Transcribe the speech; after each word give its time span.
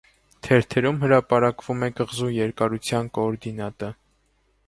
Թերթերում 0.45 0.95
հրապարակվում 1.03 1.85
է 1.87 1.91
կղզու 1.99 2.31
երկարության 2.37 3.13
կոորդինատը։ 3.19 3.91